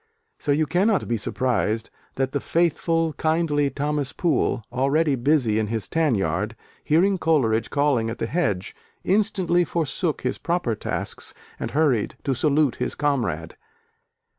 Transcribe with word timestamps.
So 0.39 0.51
you 0.51 0.65
cannot 0.65 1.07
be 1.07 1.15
surprised 1.15 1.91
that 2.15 2.31
the 2.31 2.39
faithful, 2.39 3.13
kindly 3.13 3.69
Thomas 3.69 4.13
Poole, 4.13 4.63
already 4.71 5.15
busy 5.15 5.59
in 5.59 5.67
his 5.67 5.87
tan 5.87 6.15
yard, 6.15 6.55
hearing 6.83 7.19
Coleridge 7.19 7.69
calling 7.69 8.09
at 8.09 8.17
the 8.17 8.25
hedge, 8.25 8.75
instantly 9.03 9.63
forsook 9.63 10.21
his 10.21 10.39
proper 10.39 10.73
tasks 10.73 11.35
and 11.59 11.69
hurried 11.69 12.15
to 12.23 12.33
salute 12.33 12.77
his 12.77 12.95
comrade. 12.95 13.55